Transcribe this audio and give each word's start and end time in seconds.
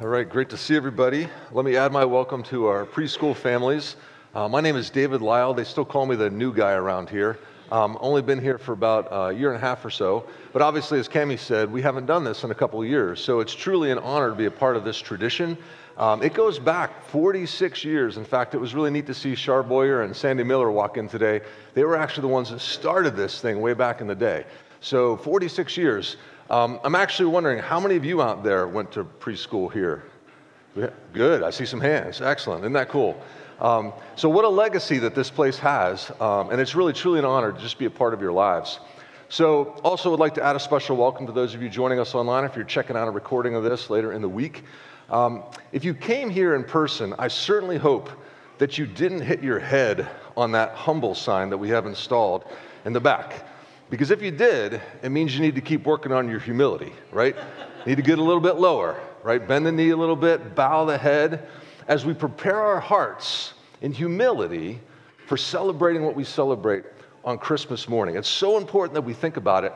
All 0.00 0.06
right, 0.06 0.26
great 0.26 0.48
to 0.48 0.56
see 0.56 0.76
everybody. 0.76 1.28
Let 1.52 1.66
me 1.66 1.76
add 1.76 1.92
my 1.92 2.06
welcome 2.06 2.42
to 2.44 2.68
our 2.68 2.86
preschool 2.86 3.36
families. 3.36 3.96
Uh, 4.34 4.48
my 4.48 4.62
name 4.62 4.74
is 4.74 4.88
David 4.88 5.20
Lyle. 5.20 5.52
They 5.52 5.64
still 5.64 5.84
call 5.84 6.06
me 6.06 6.16
the 6.16 6.30
new 6.30 6.54
guy 6.54 6.72
around 6.72 7.10
here. 7.10 7.38
Um, 7.70 7.98
only 8.00 8.22
been 8.22 8.40
here 8.40 8.56
for 8.56 8.72
about 8.72 9.08
a 9.10 9.30
year 9.30 9.52
and 9.52 9.58
a 9.58 9.60
half 9.60 9.84
or 9.84 9.90
so. 9.90 10.24
But 10.54 10.62
obviously, 10.62 10.98
as 11.00 11.06
Cami 11.06 11.38
said, 11.38 11.70
we 11.70 11.82
haven't 11.82 12.06
done 12.06 12.24
this 12.24 12.44
in 12.44 12.50
a 12.50 12.54
couple 12.54 12.80
of 12.80 12.88
years. 12.88 13.20
So 13.20 13.40
it's 13.40 13.52
truly 13.52 13.90
an 13.90 13.98
honor 13.98 14.30
to 14.30 14.34
be 14.34 14.46
a 14.46 14.50
part 14.50 14.74
of 14.74 14.84
this 14.84 14.96
tradition. 14.98 15.58
Um, 15.98 16.22
it 16.22 16.32
goes 16.32 16.58
back 16.58 17.04
46 17.08 17.84
years. 17.84 18.16
In 18.16 18.24
fact, 18.24 18.54
it 18.54 18.58
was 18.58 18.74
really 18.74 18.90
neat 18.90 19.06
to 19.06 19.12
see 19.12 19.34
Char 19.34 19.62
Boyer 19.62 20.00
and 20.00 20.16
Sandy 20.16 20.44
Miller 20.44 20.70
walk 20.70 20.96
in 20.96 21.10
today. 21.10 21.42
They 21.74 21.84
were 21.84 21.98
actually 21.98 22.22
the 22.22 22.28
ones 22.28 22.48
that 22.48 22.60
started 22.60 23.16
this 23.16 23.42
thing 23.42 23.60
way 23.60 23.74
back 23.74 24.00
in 24.00 24.06
the 24.06 24.14
day. 24.14 24.46
So 24.80 25.18
46 25.18 25.76
years. 25.76 26.16
Um, 26.48 26.80
I'm 26.82 26.94
actually 26.94 27.26
wondering 27.26 27.58
how 27.58 27.78
many 27.78 27.96
of 27.96 28.04
you 28.04 28.22
out 28.22 28.42
there 28.42 28.66
went 28.66 28.90
to 28.92 29.04
preschool 29.04 29.70
here? 29.70 30.04
Good, 31.12 31.42
I 31.42 31.50
see 31.50 31.66
some 31.66 31.80
hands. 31.80 32.20
Excellent, 32.20 32.62
isn't 32.62 32.72
that 32.72 32.88
cool? 32.88 33.20
Um, 33.60 33.92
so, 34.16 34.28
what 34.30 34.44
a 34.44 34.48
legacy 34.48 34.98
that 34.98 35.14
this 35.14 35.28
place 35.28 35.58
has, 35.58 36.10
um, 36.18 36.50
and 36.50 36.60
it's 36.60 36.74
really 36.74 36.94
truly 36.94 37.18
an 37.18 37.26
honor 37.26 37.52
to 37.52 37.60
just 37.60 37.78
be 37.78 37.84
a 37.84 37.90
part 37.90 38.14
of 38.14 38.22
your 38.22 38.32
lives. 38.32 38.80
So, 39.28 39.78
also 39.84 40.10
would 40.10 40.20
like 40.20 40.34
to 40.34 40.42
add 40.42 40.56
a 40.56 40.60
special 40.60 40.96
welcome 40.96 41.26
to 41.26 41.32
those 41.32 41.54
of 41.54 41.62
you 41.62 41.68
joining 41.68 42.00
us 42.00 42.14
online. 42.14 42.44
If 42.44 42.56
you're 42.56 42.64
checking 42.64 42.96
out 42.96 43.06
a 43.06 43.10
recording 43.10 43.54
of 43.54 43.62
this 43.62 43.90
later 43.90 44.12
in 44.12 44.22
the 44.22 44.28
week, 44.28 44.64
um, 45.10 45.42
if 45.72 45.84
you 45.84 45.92
came 45.92 46.30
here 46.30 46.54
in 46.54 46.64
person, 46.64 47.14
I 47.18 47.28
certainly 47.28 47.76
hope 47.76 48.08
that 48.58 48.78
you 48.78 48.86
didn't 48.86 49.20
hit 49.20 49.42
your 49.42 49.58
head 49.58 50.08
on 50.36 50.52
that 50.52 50.72
humble 50.72 51.14
sign 51.14 51.50
that 51.50 51.58
we 51.58 51.68
have 51.68 51.84
installed 51.84 52.44
in 52.86 52.94
the 52.94 53.00
back. 53.00 53.44
Because 53.90 54.12
if 54.12 54.22
you 54.22 54.30
did, 54.30 54.80
it 55.02 55.10
means 55.10 55.34
you 55.34 55.40
need 55.40 55.56
to 55.56 55.60
keep 55.60 55.84
working 55.84 56.12
on 56.12 56.28
your 56.28 56.38
humility, 56.38 56.92
right? 57.10 57.36
Need 57.86 57.96
to 57.96 58.02
get 58.02 58.20
a 58.20 58.22
little 58.22 58.40
bit 58.40 58.56
lower, 58.56 59.00
right? 59.24 59.46
Bend 59.46 59.66
the 59.66 59.72
knee 59.72 59.90
a 59.90 59.96
little 59.96 60.16
bit, 60.16 60.54
bow 60.54 60.84
the 60.84 60.96
head 60.96 61.48
as 61.88 62.06
we 62.06 62.14
prepare 62.14 62.60
our 62.60 62.78
hearts 62.78 63.54
in 63.82 63.92
humility 63.92 64.78
for 65.26 65.36
celebrating 65.36 66.04
what 66.04 66.14
we 66.14 66.22
celebrate 66.22 66.84
on 67.24 67.36
Christmas 67.36 67.88
morning. 67.88 68.14
It's 68.16 68.28
so 68.28 68.58
important 68.58 68.94
that 68.94 69.02
we 69.02 69.12
think 69.12 69.36
about 69.36 69.64
it 69.64 69.74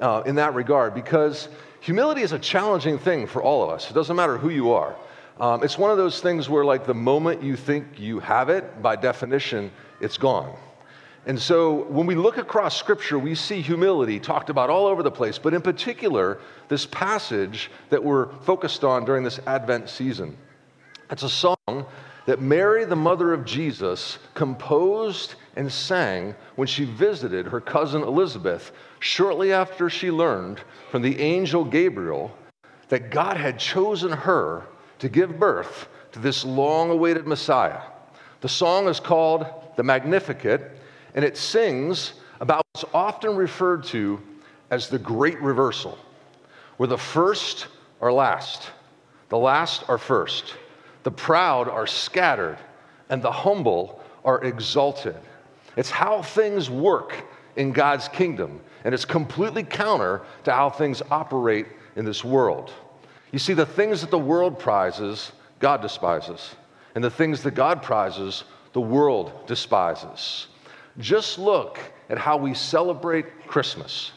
uh, 0.00 0.22
in 0.26 0.36
that 0.36 0.54
regard 0.54 0.94
because 0.94 1.48
humility 1.80 2.22
is 2.22 2.32
a 2.32 2.38
challenging 2.38 2.98
thing 2.98 3.26
for 3.26 3.42
all 3.42 3.64
of 3.64 3.70
us. 3.70 3.90
It 3.90 3.94
doesn't 3.94 4.16
matter 4.16 4.38
who 4.38 4.50
you 4.50 4.72
are. 4.72 4.94
Um, 5.40 5.62
it's 5.62 5.76
one 5.76 5.90
of 5.90 5.98
those 5.98 6.20
things 6.20 6.48
where, 6.48 6.64
like, 6.64 6.86
the 6.86 6.94
moment 6.94 7.42
you 7.42 7.56
think 7.56 7.98
you 7.98 8.20
have 8.20 8.48
it, 8.48 8.80
by 8.80 8.96
definition, 8.96 9.70
it's 10.00 10.16
gone. 10.16 10.56
And 11.26 11.40
so 11.40 11.84
when 11.88 12.06
we 12.06 12.14
look 12.14 12.38
across 12.38 12.76
scripture, 12.76 13.18
we 13.18 13.34
see 13.34 13.60
humility 13.60 14.20
talked 14.20 14.48
about 14.48 14.70
all 14.70 14.86
over 14.86 15.02
the 15.02 15.10
place, 15.10 15.38
but 15.38 15.54
in 15.54 15.60
particular, 15.60 16.38
this 16.68 16.86
passage 16.86 17.68
that 17.90 18.02
we're 18.02 18.32
focused 18.42 18.84
on 18.84 19.04
during 19.04 19.24
this 19.24 19.40
Advent 19.44 19.88
season. 19.88 20.36
It's 21.10 21.24
a 21.24 21.28
song 21.28 21.86
that 22.26 22.40
Mary, 22.40 22.84
the 22.84 22.94
mother 22.94 23.32
of 23.32 23.44
Jesus, 23.44 24.18
composed 24.34 25.34
and 25.56 25.70
sang 25.70 26.34
when 26.54 26.68
she 26.68 26.84
visited 26.84 27.46
her 27.46 27.60
cousin 27.60 28.02
Elizabeth 28.02 28.70
shortly 29.00 29.52
after 29.52 29.90
she 29.90 30.12
learned 30.12 30.60
from 30.92 31.02
the 31.02 31.20
angel 31.20 31.64
Gabriel 31.64 32.36
that 32.88 33.10
God 33.10 33.36
had 33.36 33.58
chosen 33.58 34.12
her 34.12 34.64
to 35.00 35.08
give 35.08 35.40
birth 35.40 35.88
to 36.12 36.20
this 36.20 36.44
long 36.44 36.90
awaited 36.90 37.26
Messiah. 37.26 37.80
The 38.42 38.48
song 38.48 38.86
is 38.86 39.00
called 39.00 39.46
the 39.76 39.82
Magnificat 39.82 40.76
and 41.16 41.24
it 41.24 41.36
sings 41.36 42.12
about 42.40 42.64
what's 42.72 42.84
often 42.94 43.34
referred 43.34 43.82
to 43.84 44.20
as 44.70 44.88
the 44.88 44.98
great 44.98 45.40
reversal, 45.40 45.98
where 46.76 46.86
the 46.86 46.98
first 46.98 47.66
are 48.00 48.12
last, 48.12 48.70
the 49.30 49.38
last 49.38 49.88
are 49.88 49.98
first, 49.98 50.54
the 51.02 51.10
proud 51.10 51.68
are 51.68 51.86
scattered, 51.86 52.58
and 53.08 53.22
the 53.22 53.32
humble 53.32 54.00
are 54.24 54.44
exalted. 54.44 55.16
It's 55.76 55.90
how 55.90 56.22
things 56.22 56.68
work 56.68 57.24
in 57.56 57.72
God's 57.72 58.08
kingdom, 58.08 58.60
and 58.84 58.92
it's 58.92 59.04
completely 59.04 59.62
counter 59.62 60.22
to 60.44 60.52
how 60.52 60.68
things 60.68 61.00
operate 61.10 61.66
in 61.96 62.04
this 62.04 62.22
world. 62.22 62.72
You 63.32 63.38
see, 63.38 63.54
the 63.54 63.66
things 63.66 64.02
that 64.02 64.10
the 64.10 64.18
world 64.18 64.58
prizes, 64.58 65.32
God 65.60 65.80
despises, 65.80 66.54
and 66.94 67.02
the 67.02 67.10
things 67.10 67.42
that 67.42 67.52
God 67.52 67.82
prizes, 67.82 68.44
the 68.72 68.80
world 68.80 69.46
despises. 69.46 70.48
Just 70.98 71.38
look 71.38 71.78
at 72.08 72.18
how 72.18 72.36
we 72.36 72.54
celebrate 72.54 73.46
Christmas. 73.46 74.12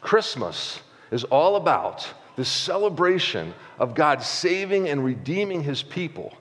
Christmas 0.00 0.80
is 1.10 1.24
all 1.24 1.56
about 1.56 2.06
the 2.36 2.44
celebration 2.44 3.54
of 3.78 3.94
God 3.94 4.22
saving 4.22 4.88
and 4.88 5.04
redeeming 5.04 5.62
his 5.62 5.82
people. 5.82 6.32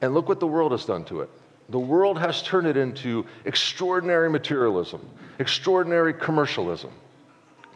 And 0.00 0.14
look 0.14 0.28
what 0.28 0.40
the 0.40 0.46
world 0.46 0.72
has 0.72 0.84
done 0.84 1.04
to 1.06 1.20
it. 1.20 1.30
The 1.68 1.78
world 1.78 2.18
has 2.18 2.42
turned 2.42 2.66
it 2.66 2.76
into 2.76 3.26
extraordinary 3.44 4.30
materialism, 4.30 5.00
extraordinary 5.38 6.12
commercialism. 6.14 6.90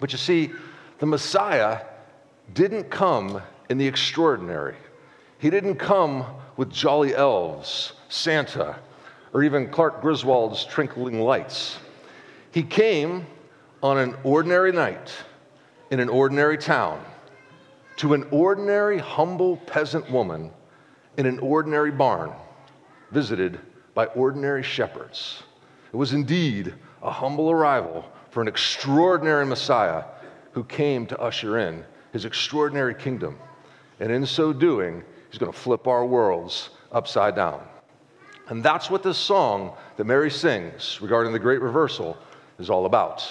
But 0.00 0.12
you 0.12 0.18
see, 0.18 0.50
the 0.98 1.06
Messiah 1.06 1.80
didn't 2.52 2.90
come 2.90 3.42
in 3.68 3.78
the 3.78 3.86
extraordinary. 3.86 4.76
He 5.38 5.50
didn't 5.50 5.76
come 5.76 6.24
with 6.56 6.70
jolly 6.70 7.14
elves, 7.14 7.92
Santa, 8.08 8.76
or 9.32 9.42
even 9.42 9.68
Clark 9.68 10.00
Griswold's 10.00 10.64
Twinkling 10.64 11.20
Lights. 11.20 11.78
He 12.50 12.62
came 12.62 13.26
on 13.82 13.98
an 13.98 14.16
ordinary 14.24 14.72
night 14.72 15.12
in 15.90 16.00
an 16.00 16.08
ordinary 16.08 16.58
town 16.58 17.04
to 17.96 18.14
an 18.14 18.26
ordinary, 18.30 18.98
humble 18.98 19.56
peasant 19.56 20.10
woman 20.10 20.50
in 21.16 21.26
an 21.26 21.38
ordinary 21.40 21.90
barn, 21.90 22.32
visited 23.10 23.58
by 23.94 24.06
ordinary 24.06 24.62
shepherds. 24.62 25.42
It 25.92 25.96
was 25.96 26.12
indeed 26.12 26.74
a 27.02 27.10
humble 27.10 27.50
arrival 27.50 28.04
for 28.30 28.40
an 28.40 28.48
extraordinary 28.48 29.44
Messiah 29.44 30.04
who 30.52 30.64
came 30.64 31.06
to 31.06 31.18
usher 31.18 31.58
in 31.58 31.84
his 32.12 32.24
extraordinary 32.24 32.94
kingdom. 32.94 33.38
And 34.00 34.12
in 34.12 34.24
so 34.26 34.52
doing, 34.52 35.02
he's 35.30 35.38
going 35.38 35.52
to 35.52 35.58
flip 35.58 35.86
our 35.86 36.06
worlds 36.06 36.70
upside 36.92 37.34
down. 37.34 37.60
And 38.48 38.62
that's 38.62 38.90
what 38.90 39.02
this 39.02 39.18
song 39.18 39.72
that 39.96 40.04
Mary 40.04 40.30
sings 40.30 40.98
regarding 41.02 41.32
the 41.32 41.38
great 41.38 41.60
reversal 41.60 42.16
is 42.58 42.70
all 42.70 42.86
about. 42.86 43.28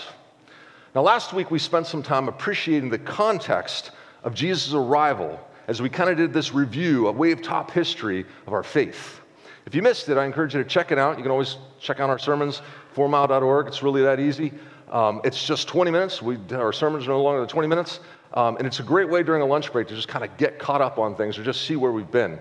Now, 0.93 1.01
last 1.01 1.33
week 1.33 1.51
we 1.51 1.59
spent 1.59 1.87
some 1.87 2.03
time 2.03 2.27
appreciating 2.27 2.89
the 2.89 2.99
context 2.99 3.91
of 4.23 4.33
Jesus' 4.33 4.73
arrival 4.73 5.39
as 5.67 5.81
we 5.81 5.89
kind 5.89 6.09
of 6.09 6.17
did 6.17 6.33
this 6.33 6.53
review, 6.53 7.07
a 7.07 7.11
wave 7.11 7.41
top 7.41 7.71
history 7.71 8.25
of 8.45 8.53
our 8.53 8.63
faith. 8.63 9.19
If 9.65 9.75
you 9.75 9.81
missed 9.81 10.07
it, 10.07 10.17
I 10.17 10.25
encourage 10.25 10.55
you 10.55 10.63
to 10.63 10.69
check 10.69 10.91
it 10.91 10.97
out. 10.97 11.17
You 11.17 11.23
can 11.23 11.31
always 11.31 11.57
check 11.79 11.99
out 11.99 12.09
our 12.09 12.19
sermons, 12.19 12.61
fourmile.org. 12.93 13.67
It's 13.67 13.83
really 13.83 14.01
that 14.03 14.19
easy. 14.19 14.53
Um, 14.89 15.19
it's 15.25 15.45
just 15.45 15.67
20 15.67 15.91
minutes. 15.91 16.21
We, 16.21 16.37
our 16.51 16.71
sermons 16.71 17.05
are 17.05 17.09
no 17.09 17.21
longer 17.21 17.41
than 17.41 17.49
20 17.49 17.67
minutes. 17.67 17.99
Um, 18.33 18.55
and 18.57 18.65
it's 18.65 18.79
a 18.79 18.83
great 18.83 19.09
way 19.09 19.23
during 19.23 19.41
a 19.41 19.45
lunch 19.45 19.73
break 19.73 19.87
to 19.89 19.95
just 19.95 20.07
kind 20.07 20.23
of 20.23 20.37
get 20.37 20.57
caught 20.57 20.81
up 20.81 20.97
on 20.99 21.15
things 21.15 21.37
or 21.37 21.43
just 21.43 21.63
see 21.63 21.75
where 21.75 21.91
we've 21.91 22.09
been. 22.09 22.39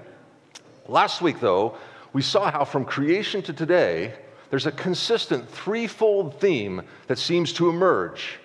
Last 0.87 1.21
week, 1.21 1.41
though, 1.41 1.77
we 2.17 2.23
saw 2.23 2.51
how 2.51 2.65
from 2.65 2.87
creation 2.87 3.43
to 3.43 3.53
today, 3.53 4.15
there's 4.49 4.65
a 4.65 4.73
consistent 4.73 5.47
threefold 5.51 6.41
theme 6.41 6.81
that 7.09 7.19
seems 7.19 7.53
to 7.53 7.69
emerge. 7.69 8.39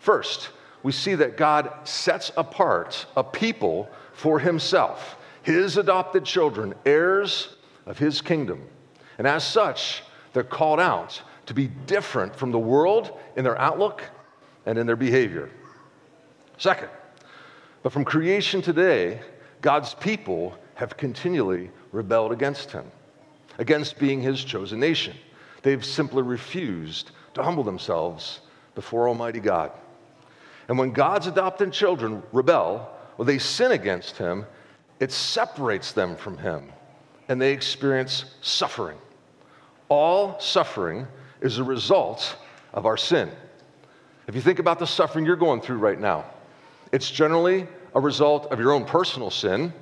First, 0.00 0.50
we 0.82 0.90
see 0.90 1.14
that 1.14 1.36
God 1.36 1.70
sets 1.84 2.32
apart 2.36 3.06
a 3.16 3.22
people 3.22 3.88
for 4.12 4.40
himself, 4.40 5.18
his 5.44 5.76
adopted 5.76 6.24
children, 6.24 6.74
heirs 6.84 7.54
of 7.86 7.96
his 7.96 8.20
kingdom. 8.20 8.66
And 9.18 9.28
as 9.28 9.44
such, 9.44 10.02
they're 10.32 10.42
called 10.42 10.80
out 10.80 11.22
to 11.46 11.54
be 11.54 11.68
different 11.86 12.34
from 12.34 12.50
the 12.50 12.58
world 12.58 13.16
in 13.36 13.44
their 13.44 13.56
outlook 13.56 14.02
and 14.66 14.76
in 14.76 14.84
their 14.84 14.96
behavior. 14.96 15.48
Second, 16.58 16.88
but 17.84 17.92
from 17.92 18.04
creation 18.04 18.60
to 18.62 18.72
today, 18.72 19.20
God's 19.60 19.94
people 19.94 20.58
have 20.74 20.96
continually 20.96 21.70
rebelled 21.92 22.32
against 22.32 22.72
him 22.72 22.90
against 23.58 23.98
being 23.98 24.20
his 24.20 24.42
chosen 24.42 24.80
nation. 24.80 25.14
They've 25.62 25.84
simply 25.84 26.22
refused 26.22 27.10
to 27.34 27.42
humble 27.42 27.64
themselves 27.64 28.40
before 28.74 29.08
Almighty 29.08 29.40
God. 29.40 29.72
And 30.68 30.78
when 30.78 30.92
God's 30.92 31.26
adopted 31.26 31.72
children 31.72 32.22
rebel, 32.32 32.90
or 33.18 33.24
they 33.24 33.38
sin 33.38 33.72
against 33.72 34.16
him, 34.16 34.46
it 35.00 35.12
separates 35.12 35.92
them 35.92 36.16
from 36.16 36.38
him 36.38 36.72
and 37.28 37.40
they 37.40 37.52
experience 37.52 38.24
suffering. 38.40 38.98
All 39.88 40.38
suffering 40.40 41.06
is 41.40 41.58
a 41.58 41.64
result 41.64 42.36
of 42.72 42.86
our 42.86 42.96
sin. 42.96 43.30
If 44.26 44.34
you 44.34 44.40
think 44.40 44.58
about 44.58 44.78
the 44.78 44.86
suffering 44.86 45.24
you're 45.24 45.36
going 45.36 45.60
through 45.60 45.78
right 45.78 45.98
now, 45.98 46.24
it's 46.92 47.10
generally 47.10 47.66
a 47.94 48.00
result 48.00 48.52
of 48.52 48.58
your 48.58 48.72
own 48.72 48.84
personal 48.84 49.30
sin, 49.30 49.72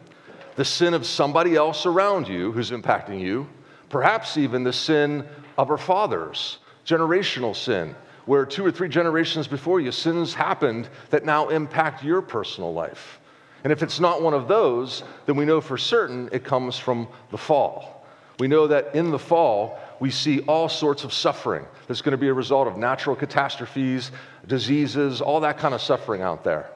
the 0.56 0.64
sin 0.64 0.94
of 0.94 1.06
somebody 1.06 1.56
else 1.56 1.86
around 1.86 2.28
you 2.28 2.52
who's 2.52 2.70
impacting 2.70 3.20
you, 3.20 3.48
Perhaps 3.90 4.38
even 4.38 4.64
the 4.64 4.72
sin 4.72 5.26
of 5.58 5.70
our 5.70 5.76
fathers, 5.76 6.58
generational 6.86 7.54
sin, 7.54 7.94
where 8.24 8.46
two 8.46 8.64
or 8.64 8.70
three 8.70 8.88
generations 8.88 9.46
before 9.46 9.80
you, 9.80 9.92
sins 9.92 10.32
happened 10.32 10.88
that 11.10 11.24
now 11.24 11.48
impact 11.48 12.02
your 12.02 12.22
personal 12.22 12.72
life. 12.72 13.20
And 13.64 13.72
if 13.72 13.82
it's 13.82 14.00
not 14.00 14.22
one 14.22 14.32
of 14.32 14.48
those, 14.48 15.02
then 15.26 15.36
we 15.36 15.44
know 15.44 15.60
for 15.60 15.76
certain 15.76 16.28
it 16.32 16.44
comes 16.44 16.78
from 16.78 17.08
the 17.30 17.36
fall. 17.36 18.06
We 18.38 18.48
know 18.48 18.66
that 18.68 18.94
in 18.94 19.10
the 19.10 19.18
fall, 19.18 19.78
we 19.98 20.10
see 20.10 20.40
all 20.40 20.68
sorts 20.68 21.04
of 21.04 21.12
suffering 21.12 21.66
that's 21.86 22.00
going 22.00 22.12
to 22.12 22.18
be 22.18 22.28
a 22.28 22.34
result 22.34 22.66
of 22.68 22.78
natural 22.78 23.14
catastrophes, 23.14 24.12
diseases, 24.46 25.20
all 25.20 25.40
that 25.40 25.58
kind 25.58 25.74
of 25.74 25.82
suffering 25.82 26.22
out 26.22 26.42
there. 26.42 26.70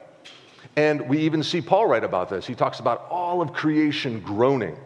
And 0.75 1.07
we 1.07 1.19
even 1.19 1.41
see 1.41 1.61
Paul 1.61 1.87
write 1.87 2.03
about 2.03 2.29
this. 2.29 2.45
He 2.45 2.53
talks 2.53 2.79
about 2.79 3.07
all 3.09 3.41
of 3.41 3.53
creation 3.53 4.19
groaning. 4.19 4.77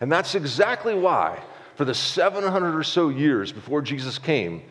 And 0.00 0.10
that's 0.10 0.34
exactly 0.34 0.94
why, 0.94 1.42
for 1.76 1.84
the 1.84 1.94
700 1.94 2.74
or 2.74 2.82
so 2.82 3.10
years 3.10 3.52
before 3.52 3.82
Jesus 3.82 4.18
came, 4.18 4.62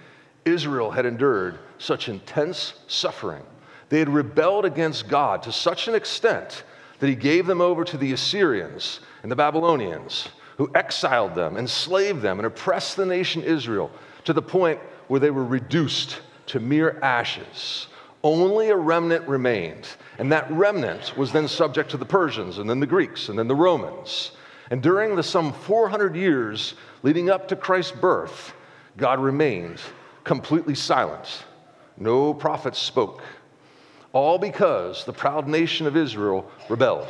Israel 0.43 0.91
had 0.91 1.05
endured 1.05 1.59
such 1.77 2.09
intense 2.09 2.73
suffering. 2.87 3.43
They 3.89 3.99
had 3.99 4.09
rebelled 4.09 4.65
against 4.65 5.07
God 5.07 5.43
to 5.43 5.51
such 5.51 5.87
an 5.87 5.95
extent 5.95 6.63
that 6.99 7.07
he 7.07 7.15
gave 7.15 7.45
them 7.45 7.61
over 7.61 7.83
to 7.83 7.97
the 7.97 8.13
Assyrians 8.13 8.99
and 9.21 9.31
the 9.31 9.35
Babylonians, 9.35 10.29
who 10.57 10.71
exiled 10.73 11.35
them, 11.35 11.57
enslaved 11.57 12.21
them, 12.21 12.39
and 12.39 12.45
oppressed 12.45 12.97
the 12.97 13.05
nation 13.05 13.43
Israel 13.43 13.91
to 14.23 14.33
the 14.33 14.41
point 14.41 14.79
where 15.07 15.19
they 15.19 15.31
were 15.31 15.45
reduced 15.45 16.21
to 16.47 16.59
mere 16.59 16.99
ashes. 17.01 17.87
Only 18.23 18.69
a 18.69 18.75
remnant 18.75 19.27
remained, 19.27 19.87
and 20.17 20.31
that 20.31 20.49
remnant 20.49 21.15
was 21.15 21.31
then 21.31 21.47
subject 21.47 21.91
to 21.91 21.97
the 21.97 22.05
Persians, 22.05 22.57
and 22.57 22.67
then 22.67 22.79
the 22.79 22.87
Greeks, 22.87 23.29
and 23.29 23.37
then 23.37 23.47
the 23.47 23.55
Romans. 23.55 24.31
And 24.69 24.81
during 24.81 25.15
the 25.15 25.23
some 25.23 25.53
400 25.53 26.15
years 26.15 26.73
leading 27.03 27.29
up 27.29 27.47
to 27.49 27.55
Christ's 27.55 27.91
birth, 27.91 28.53
God 28.97 29.19
remained 29.19 29.79
completely 30.23 30.75
silent. 30.75 31.43
No 31.97 32.33
prophets 32.33 32.79
spoke. 32.79 33.21
All 34.11 34.37
because 34.37 35.05
the 35.05 35.13
proud 35.13 35.47
nation 35.47 35.87
of 35.87 35.95
Israel 35.95 36.49
rebelled, 36.69 37.07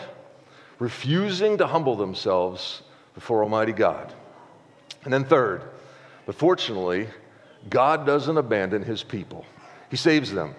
refusing 0.80 1.58
to 1.60 1.68
humble 1.68 1.96
themselves 1.96 2.82
before 3.14 3.44
Almighty 3.44 3.72
God. 3.72 4.14
And 5.04 5.14
then, 5.14 5.24
third, 5.24 5.62
but 6.26 6.36
fortunately, 6.36 7.08
God 7.70 8.06
doesn't 8.06 8.38
abandon 8.38 8.84
his 8.84 9.04
people, 9.04 9.46
he 9.90 9.98
saves 9.98 10.32
them 10.32 10.56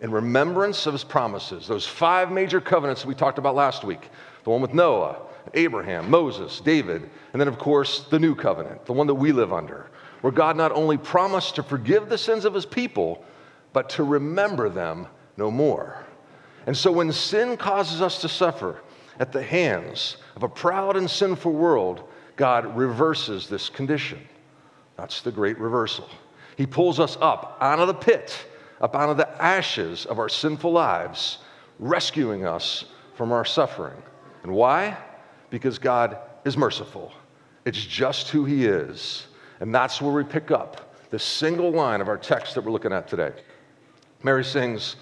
in 0.00 0.12
remembrance 0.12 0.86
of 0.86 0.92
his 0.92 1.02
promises. 1.02 1.66
Those 1.66 1.86
five 1.86 2.30
major 2.30 2.60
covenants 2.60 3.02
that 3.02 3.08
we 3.08 3.14
talked 3.14 3.38
about 3.38 3.56
last 3.56 3.82
week 3.82 4.10
the 4.44 4.50
one 4.50 4.62
with 4.62 4.72
Noah, 4.72 5.20
Abraham, 5.54 6.10
Moses, 6.10 6.60
David, 6.60 7.08
and 7.32 7.40
then, 7.40 7.48
of 7.48 7.58
course, 7.58 8.06
the 8.10 8.18
new 8.18 8.34
covenant, 8.34 8.86
the 8.86 8.92
one 8.92 9.06
that 9.06 9.14
we 9.14 9.32
live 9.32 9.52
under, 9.52 9.90
where 10.20 10.32
God 10.32 10.56
not 10.56 10.72
only 10.72 10.96
promised 10.96 11.56
to 11.56 11.62
forgive 11.62 12.08
the 12.08 12.18
sins 12.18 12.44
of 12.44 12.54
his 12.54 12.66
people, 12.66 13.24
but 13.72 13.90
to 13.90 14.04
remember 14.04 14.68
them 14.68 15.06
no 15.36 15.50
more. 15.50 16.04
And 16.66 16.76
so, 16.76 16.90
when 16.90 17.12
sin 17.12 17.56
causes 17.56 18.02
us 18.02 18.20
to 18.20 18.28
suffer 18.28 18.80
at 19.18 19.32
the 19.32 19.42
hands 19.42 20.16
of 20.36 20.42
a 20.42 20.48
proud 20.48 20.96
and 20.96 21.10
sinful 21.10 21.52
world, 21.52 22.08
God 22.36 22.76
reverses 22.76 23.48
this 23.48 23.68
condition. 23.68 24.20
That's 24.96 25.20
the 25.20 25.32
great 25.32 25.58
reversal. 25.58 26.08
He 26.56 26.66
pulls 26.66 26.98
us 26.98 27.16
up 27.20 27.56
out 27.60 27.78
of 27.78 27.86
the 27.86 27.94
pit, 27.94 28.36
up 28.80 28.94
out 28.96 29.10
of 29.10 29.16
the 29.16 29.42
ashes 29.42 30.06
of 30.06 30.18
our 30.18 30.28
sinful 30.28 30.72
lives, 30.72 31.38
rescuing 31.78 32.44
us 32.44 32.84
from 33.14 33.32
our 33.32 33.44
suffering. 33.44 34.02
And 34.42 34.52
why? 34.52 34.96
Because 35.50 35.78
God 35.78 36.18
is 36.44 36.56
merciful. 36.56 37.12
It's 37.64 37.84
just 37.84 38.28
who 38.28 38.44
He 38.44 38.66
is. 38.66 39.26
And 39.60 39.74
that's 39.74 40.00
where 40.00 40.12
we 40.12 40.24
pick 40.24 40.50
up 40.50 40.94
the 41.10 41.18
single 41.18 41.70
line 41.70 42.00
of 42.00 42.08
our 42.08 42.18
text 42.18 42.54
that 42.54 42.64
we're 42.64 42.70
looking 42.70 42.92
at 42.92 43.08
today. 43.08 43.32
Mary 44.22 44.44
sings, 44.44 44.96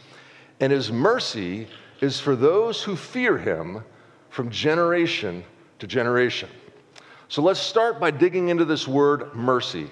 And 0.60 0.72
His 0.72 0.92
mercy 0.92 1.66
is 2.00 2.20
for 2.20 2.36
those 2.36 2.82
who 2.82 2.96
fear 2.96 3.38
Him 3.38 3.82
from 4.30 4.50
generation 4.50 5.44
to 5.78 5.86
generation. 5.86 6.48
So 7.28 7.42
let's 7.42 7.60
start 7.60 7.98
by 7.98 8.10
digging 8.10 8.50
into 8.50 8.64
this 8.64 8.86
word 8.86 9.34
mercy. 9.34 9.90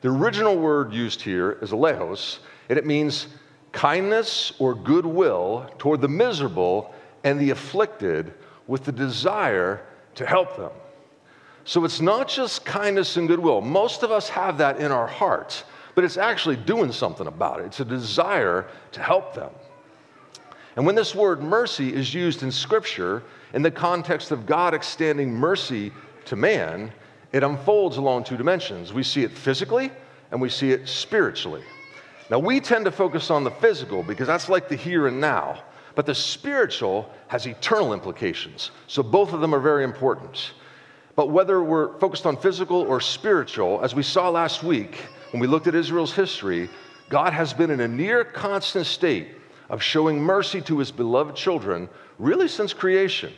The 0.00 0.08
original 0.08 0.56
word 0.56 0.92
used 0.92 1.20
here 1.20 1.58
is 1.60 1.72
eleos, 1.72 2.38
and 2.68 2.78
it 2.78 2.86
means 2.86 3.26
kindness 3.72 4.52
or 4.58 4.74
goodwill 4.74 5.70
toward 5.78 6.00
the 6.00 6.08
miserable 6.08 6.94
and 7.22 7.38
the 7.38 7.50
afflicted 7.50 8.32
with 8.66 8.84
the 8.84 8.92
desire 8.92 9.84
to 10.16 10.26
help 10.26 10.56
them. 10.56 10.70
So 11.64 11.84
it's 11.84 12.00
not 12.00 12.28
just 12.28 12.64
kindness 12.64 13.16
and 13.16 13.28
goodwill. 13.28 13.60
Most 13.60 14.02
of 14.02 14.10
us 14.10 14.28
have 14.28 14.58
that 14.58 14.80
in 14.80 14.90
our 14.90 15.06
hearts, 15.06 15.64
but 15.94 16.04
it's 16.04 16.16
actually 16.16 16.56
doing 16.56 16.92
something 16.92 17.26
about 17.26 17.60
it. 17.60 17.66
It's 17.66 17.80
a 17.80 17.84
desire 17.84 18.66
to 18.92 19.00
help 19.00 19.34
them. 19.34 19.50
And 20.76 20.86
when 20.86 20.94
this 20.94 21.14
word 21.14 21.42
mercy 21.42 21.92
is 21.92 22.14
used 22.14 22.42
in 22.42 22.50
Scripture 22.50 23.22
in 23.52 23.62
the 23.62 23.70
context 23.70 24.30
of 24.30 24.46
God 24.46 24.72
extending 24.72 25.32
mercy 25.32 25.92
to 26.26 26.36
man, 26.36 26.92
it 27.32 27.42
unfolds 27.42 27.96
along 27.96 28.24
two 28.24 28.36
dimensions. 28.36 28.92
We 28.92 29.02
see 29.02 29.22
it 29.22 29.32
physically 29.32 29.90
and 30.30 30.40
we 30.40 30.48
see 30.48 30.70
it 30.72 30.88
spiritually. 30.88 31.62
Now, 32.30 32.38
we 32.38 32.60
tend 32.60 32.84
to 32.84 32.92
focus 32.92 33.30
on 33.30 33.42
the 33.42 33.50
physical 33.50 34.04
because 34.04 34.28
that's 34.28 34.48
like 34.48 34.68
the 34.68 34.76
here 34.76 35.08
and 35.08 35.20
now, 35.20 35.62
but 36.00 36.06
the 36.06 36.14
spiritual 36.14 37.12
has 37.28 37.44
eternal 37.44 37.92
implications. 37.92 38.70
So, 38.86 39.02
both 39.02 39.34
of 39.34 39.42
them 39.42 39.54
are 39.54 39.60
very 39.60 39.84
important. 39.84 40.52
But 41.14 41.28
whether 41.28 41.62
we're 41.62 41.98
focused 41.98 42.24
on 42.24 42.38
physical 42.38 42.78
or 42.80 43.02
spiritual, 43.02 43.82
as 43.84 43.94
we 43.94 44.02
saw 44.02 44.30
last 44.30 44.62
week 44.62 44.96
when 45.30 45.42
we 45.42 45.46
looked 45.46 45.66
at 45.66 45.74
Israel's 45.74 46.14
history, 46.14 46.70
God 47.10 47.34
has 47.34 47.52
been 47.52 47.70
in 47.70 47.80
a 47.80 47.86
near 47.86 48.24
constant 48.24 48.86
state 48.86 49.28
of 49.68 49.82
showing 49.82 50.18
mercy 50.18 50.62
to 50.62 50.78
his 50.78 50.90
beloved 50.90 51.36
children 51.36 51.86
really 52.18 52.48
since 52.48 52.72
creation, 52.72 53.34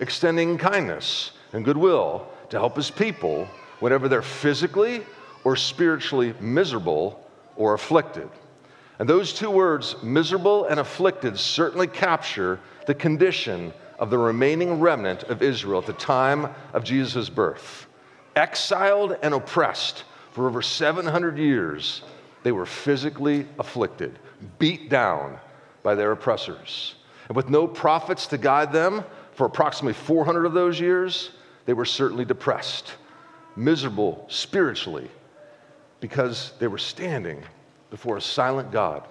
extending 0.00 0.56
kindness 0.56 1.32
and 1.52 1.66
goodwill 1.66 2.26
to 2.48 2.58
help 2.58 2.76
his 2.76 2.90
people 2.90 3.46
whenever 3.80 4.08
they're 4.08 4.22
physically 4.22 5.02
or 5.44 5.54
spiritually 5.54 6.32
miserable 6.40 7.28
or 7.56 7.74
afflicted. 7.74 8.30
And 8.98 9.08
those 9.08 9.32
two 9.32 9.50
words, 9.50 9.96
miserable 10.02 10.64
and 10.64 10.80
afflicted, 10.80 11.38
certainly 11.38 11.86
capture 11.86 12.58
the 12.86 12.94
condition 12.94 13.72
of 13.98 14.10
the 14.10 14.18
remaining 14.18 14.80
remnant 14.80 15.24
of 15.24 15.42
Israel 15.42 15.80
at 15.80 15.86
the 15.86 15.92
time 15.92 16.48
of 16.72 16.84
Jesus' 16.84 17.28
birth. 17.28 17.86
Exiled 18.34 19.16
and 19.22 19.34
oppressed 19.34 20.04
for 20.32 20.46
over 20.46 20.62
700 20.62 21.38
years, 21.38 22.02
they 22.42 22.52
were 22.52 22.66
physically 22.66 23.46
afflicted, 23.58 24.18
beat 24.58 24.88
down 24.88 25.38
by 25.82 25.94
their 25.94 26.12
oppressors. 26.12 26.94
And 27.28 27.36
with 27.36 27.48
no 27.48 27.66
prophets 27.66 28.26
to 28.28 28.38
guide 28.38 28.72
them 28.72 29.04
for 29.32 29.46
approximately 29.46 29.94
400 29.94 30.44
of 30.44 30.52
those 30.52 30.78
years, 30.78 31.30
they 31.64 31.72
were 31.72 31.84
certainly 31.84 32.24
depressed, 32.24 32.94
miserable 33.56 34.24
spiritually, 34.28 35.10
because 36.00 36.52
they 36.58 36.68
were 36.68 36.78
standing 36.78 37.42
before 37.90 38.16
a 38.16 38.20
silent 38.20 38.70
God. 38.70 39.06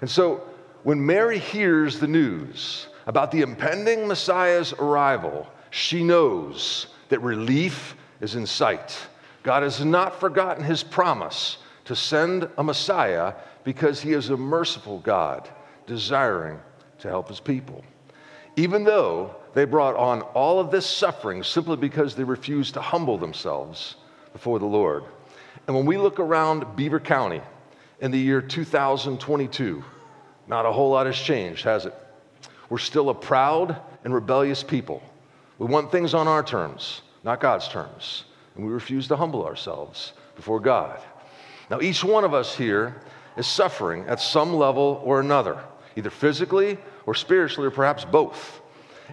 And 0.00 0.10
so 0.10 0.42
when 0.82 1.04
Mary 1.04 1.38
hears 1.38 1.98
the 1.98 2.08
news 2.08 2.88
about 3.06 3.30
the 3.30 3.42
impending 3.42 4.08
Messiah's 4.08 4.72
arrival, 4.72 5.46
she 5.70 6.02
knows 6.02 6.88
that 7.08 7.20
relief 7.20 7.96
is 8.20 8.34
in 8.34 8.46
sight. 8.46 8.96
God 9.42 9.62
has 9.62 9.84
not 9.84 10.20
forgotten 10.20 10.64
his 10.64 10.82
promise 10.82 11.58
to 11.84 11.96
send 11.96 12.48
a 12.56 12.62
Messiah 12.62 13.34
because 13.64 14.00
he 14.00 14.12
is 14.12 14.30
a 14.30 14.36
merciful 14.36 14.98
God 14.98 15.48
desiring 15.86 16.58
to 17.00 17.08
help 17.08 17.28
his 17.28 17.40
people. 17.40 17.84
Even 18.56 18.84
though 18.84 19.34
they 19.54 19.64
brought 19.64 19.96
on 19.96 20.22
all 20.22 20.60
of 20.60 20.70
this 20.70 20.86
suffering 20.86 21.42
simply 21.42 21.76
because 21.76 22.14
they 22.14 22.24
refused 22.24 22.74
to 22.74 22.80
humble 22.80 23.18
themselves 23.18 23.96
before 24.32 24.58
the 24.58 24.66
Lord. 24.66 25.04
And 25.66 25.76
when 25.76 25.86
we 25.86 25.96
look 25.96 26.18
around 26.18 26.76
Beaver 26.76 27.00
County 27.00 27.40
in 28.02 28.10
the 28.10 28.18
year 28.18 28.42
2022, 28.42 29.82
not 30.48 30.66
a 30.66 30.72
whole 30.72 30.90
lot 30.90 31.06
has 31.06 31.16
changed, 31.16 31.62
has 31.64 31.86
it? 31.86 31.94
We're 32.68 32.78
still 32.78 33.10
a 33.10 33.14
proud 33.14 33.80
and 34.04 34.12
rebellious 34.12 34.64
people. 34.64 35.00
We 35.58 35.66
want 35.66 35.92
things 35.92 36.12
on 36.12 36.26
our 36.26 36.42
terms, 36.42 37.02
not 37.22 37.40
God's 37.40 37.68
terms. 37.68 38.24
And 38.56 38.66
we 38.66 38.72
refuse 38.72 39.06
to 39.08 39.16
humble 39.16 39.46
ourselves 39.46 40.14
before 40.34 40.58
God. 40.58 41.00
Now, 41.70 41.80
each 41.80 42.02
one 42.02 42.24
of 42.24 42.34
us 42.34 42.56
here 42.56 43.00
is 43.36 43.46
suffering 43.46 44.04
at 44.08 44.20
some 44.20 44.52
level 44.52 45.00
or 45.04 45.20
another, 45.20 45.62
either 45.94 46.10
physically 46.10 46.78
or 47.06 47.14
spiritually, 47.14 47.68
or 47.68 47.70
perhaps 47.70 48.04
both. 48.04 48.60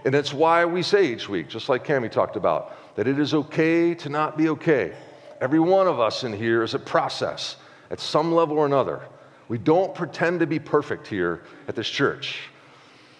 And 0.04 0.16
it's 0.16 0.34
why 0.34 0.64
we 0.64 0.82
say 0.82 1.12
each 1.12 1.28
week, 1.28 1.48
just 1.48 1.68
like 1.68 1.86
Cami 1.86 2.10
talked 2.10 2.34
about, 2.34 2.96
that 2.96 3.06
it 3.06 3.20
is 3.20 3.34
okay 3.34 3.94
to 3.94 4.08
not 4.08 4.36
be 4.36 4.48
okay. 4.48 4.96
Every 5.40 5.60
one 5.60 5.86
of 5.86 6.00
us 6.00 6.24
in 6.24 6.32
here 6.32 6.64
is 6.64 6.74
a 6.74 6.78
process 6.78 7.56
at 7.90 8.00
some 8.00 8.32
level 8.32 8.58
or 8.58 8.66
another. 8.66 9.00
We 9.48 9.58
don't 9.58 9.94
pretend 9.94 10.40
to 10.40 10.46
be 10.46 10.58
perfect 10.58 11.06
here 11.06 11.42
at 11.66 11.74
this 11.74 11.88
church. 11.88 12.40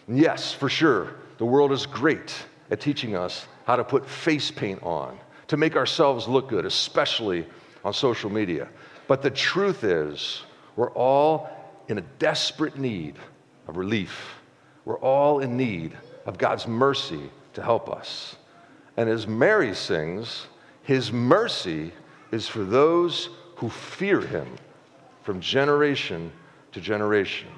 And 0.07 0.19
yes, 0.19 0.53
for 0.53 0.69
sure, 0.69 1.15
the 1.39 1.45
world 1.45 1.73
is 1.73 1.87
great 1.87 2.35
at 2.71 2.81
teaching 2.81 3.17
us 3.17 3.47
how 3.65 3.77
to 3.77 3.85
put 3.85 4.07
face 4.07 4.51
paint 4.51 4.83
on, 4.83 5.19
to 5.49 5.57
make 5.57 5.77
ourselves 5.77 6.29
look 6.29 6.49
good, 6.49 6.65
especially 6.65 7.47
on 7.85 7.93
social 7.93 8.31
media. 8.31 8.69
But 9.09 9.23
the 9.23 9.31
truth 9.31 9.83
is, 9.83 10.43
we're 10.77 10.93
all 10.93 11.49
in 11.89 11.99
a 11.99 12.03
desperate 12.21 12.79
need 12.79 13.17
of 13.67 13.77
relief. 13.77 14.37
We're 14.85 15.01
all 15.01 15.41
in 15.41 15.57
need 15.57 15.97
of 16.27 16.39
God's 16.39 16.69
mercy 16.69 17.31
to 17.55 17.63
help 17.63 17.89
us. 17.89 18.37
And 18.97 19.09
as 19.09 19.27
Mary 19.27 19.75
sings, 19.75 20.47
his 20.83 21.13
mercy 21.13 21.93
is 22.31 22.47
for 22.47 22.65
those 22.65 23.31
who 23.61 23.69
fear 23.69 24.23
him 24.23 24.49
from 25.23 25.39
generation 25.39 26.33
to 26.73 26.81
generation. 26.81 27.49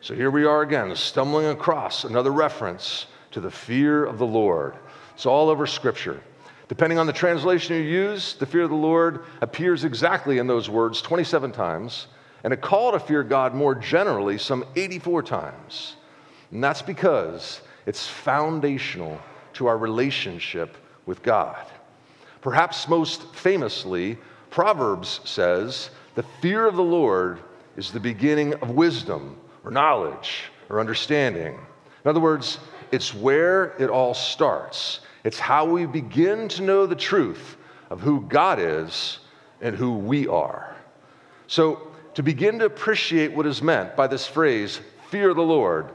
So 0.00 0.14
here 0.14 0.30
we 0.30 0.44
are 0.44 0.62
again, 0.62 0.94
stumbling 0.94 1.46
across 1.46 2.04
another 2.04 2.30
reference 2.30 3.06
to 3.32 3.40
the 3.40 3.50
fear 3.50 4.04
of 4.04 4.18
the 4.18 4.26
Lord. 4.26 4.76
It's 5.14 5.26
all 5.26 5.50
over 5.50 5.66
Scripture. 5.66 6.20
Depending 6.68 7.00
on 7.00 7.08
the 7.08 7.12
translation 7.12 7.74
you 7.74 7.82
use, 7.82 8.34
the 8.34 8.46
fear 8.46 8.62
of 8.62 8.70
the 8.70 8.76
Lord 8.76 9.24
appears 9.40 9.82
exactly 9.82 10.38
in 10.38 10.46
those 10.46 10.70
words 10.70 11.02
27 11.02 11.50
times, 11.50 12.06
and 12.44 12.52
a 12.52 12.56
call 12.56 12.92
to 12.92 13.00
fear 13.00 13.24
God 13.24 13.52
more 13.52 13.74
generally 13.74 14.38
some 14.38 14.64
84 14.76 15.24
times. 15.24 15.96
And 16.52 16.62
that's 16.62 16.82
because 16.82 17.62
it's 17.84 18.06
foundational 18.06 19.20
to 19.54 19.66
our 19.66 19.76
relationship 19.76 20.76
with 21.04 21.24
God. 21.24 21.66
Perhaps 22.42 22.86
most 22.86 23.34
famously, 23.34 24.18
Proverbs 24.50 25.20
says, 25.24 25.90
The 26.14 26.24
fear 26.40 26.66
of 26.66 26.76
the 26.76 26.82
Lord 26.82 27.40
is 27.76 27.92
the 27.92 28.00
beginning 28.00 28.54
of 28.54 28.70
wisdom 28.70 29.36
or 29.64 29.70
knowledge 29.70 30.44
or 30.68 30.80
understanding. 30.80 31.54
In 32.04 32.08
other 32.08 32.20
words, 32.20 32.58
it's 32.90 33.14
where 33.14 33.74
it 33.78 33.90
all 33.90 34.14
starts. 34.14 35.00
It's 35.24 35.38
how 35.38 35.66
we 35.66 35.86
begin 35.86 36.48
to 36.48 36.62
know 36.62 36.86
the 36.86 36.96
truth 36.96 37.56
of 37.90 38.00
who 38.00 38.22
God 38.22 38.58
is 38.58 39.18
and 39.60 39.76
who 39.76 39.96
we 39.96 40.26
are. 40.26 40.76
So, 41.46 41.88
to 42.14 42.22
begin 42.22 42.58
to 42.58 42.64
appreciate 42.64 43.32
what 43.32 43.46
is 43.46 43.62
meant 43.62 43.94
by 43.94 44.08
this 44.08 44.26
phrase, 44.26 44.80
fear 45.10 45.34
the 45.34 45.42
Lord, 45.42 45.90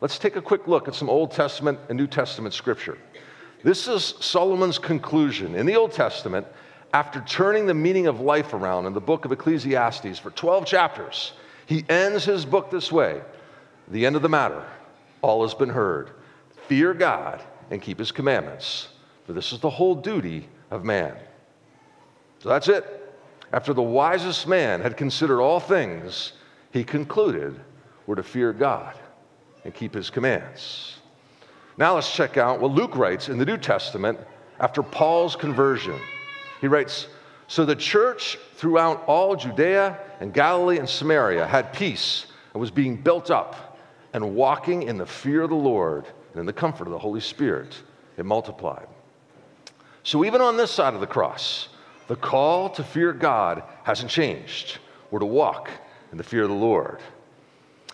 let's 0.00 0.18
take 0.18 0.36
a 0.36 0.42
quick 0.42 0.68
look 0.68 0.86
at 0.86 0.94
some 0.94 1.10
Old 1.10 1.32
Testament 1.32 1.80
and 1.88 1.98
New 1.98 2.06
Testament 2.06 2.54
scripture. 2.54 2.96
This 3.64 3.88
is 3.88 4.14
Solomon's 4.20 4.78
conclusion. 4.78 5.56
In 5.56 5.66
the 5.66 5.74
Old 5.74 5.92
Testament, 5.92 6.46
after 6.94 7.20
turning 7.22 7.66
the 7.66 7.74
meaning 7.74 8.06
of 8.06 8.20
life 8.20 8.54
around 8.54 8.86
in 8.86 8.92
the 8.92 9.00
book 9.00 9.24
of 9.24 9.32
Ecclesiastes 9.32 10.16
for 10.20 10.30
12 10.30 10.64
chapters, 10.64 11.32
he 11.66 11.84
ends 11.88 12.24
his 12.24 12.46
book 12.46 12.70
this 12.70 12.92
way 12.92 13.20
The 13.88 14.06
end 14.06 14.14
of 14.14 14.22
the 14.22 14.28
matter, 14.28 14.64
all 15.20 15.42
has 15.42 15.54
been 15.54 15.68
heard. 15.68 16.10
Fear 16.68 16.94
God 16.94 17.42
and 17.72 17.82
keep 17.82 17.98
his 17.98 18.12
commandments, 18.12 18.88
for 19.26 19.32
this 19.32 19.52
is 19.52 19.58
the 19.58 19.68
whole 19.68 19.96
duty 19.96 20.48
of 20.70 20.84
man. 20.84 21.16
So 22.38 22.48
that's 22.48 22.68
it. 22.68 23.12
After 23.52 23.74
the 23.74 23.82
wisest 23.82 24.46
man 24.46 24.80
had 24.80 24.96
considered 24.96 25.42
all 25.42 25.58
things, 25.58 26.34
he 26.72 26.84
concluded 26.84 27.58
we're 28.06 28.14
to 28.14 28.22
fear 28.22 28.52
God 28.52 28.94
and 29.64 29.74
keep 29.74 29.94
his 29.94 30.10
commands. 30.10 30.98
Now 31.76 31.96
let's 31.96 32.14
check 32.14 32.36
out 32.36 32.60
what 32.60 32.70
Luke 32.70 32.94
writes 32.94 33.28
in 33.28 33.38
the 33.38 33.44
New 33.44 33.58
Testament 33.58 34.20
after 34.60 34.80
Paul's 34.80 35.34
conversion. 35.34 35.98
He 36.64 36.68
writes, 36.68 37.08
So 37.46 37.66
the 37.66 37.76
church 37.76 38.38
throughout 38.54 39.04
all 39.06 39.36
Judea 39.36 39.98
and 40.20 40.32
Galilee 40.32 40.78
and 40.78 40.88
Samaria 40.88 41.46
had 41.46 41.74
peace 41.74 42.24
and 42.54 42.58
was 42.58 42.70
being 42.70 42.96
built 42.96 43.30
up 43.30 43.78
and 44.14 44.34
walking 44.34 44.84
in 44.84 44.96
the 44.96 45.04
fear 45.04 45.42
of 45.42 45.50
the 45.50 45.56
Lord 45.56 46.06
and 46.32 46.40
in 46.40 46.46
the 46.46 46.54
comfort 46.54 46.86
of 46.86 46.92
the 46.92 46.98
Holy 46.98 47.20
Spirit. 47.20 47.76
It 48.16 48.24
multiplied. 48.24 48.86
So 50.04 50.24
even 50.24 50.40
on 50.40 50.56
this 50.56 50.70
side 50.70 50.94
of 50.94 51.00
the 51.00 51.06
cross, 51.06 51.68
the 52.08 52.16
call 52.16 52.70
to 52.70 52.82
fear 52.82 53.12
God 53.12 53.62
hasn't 53.82 54.10
changed. 54.10 54.78
We're 55.10 55.18
to 55.18 55.26
walk 55.26 55.68
in 56.12 56.16
the 56.16 56.24
fear 56.24 56.44
of 56.44 56.48
the 56.48 56.54
Lord. 56.54 57.00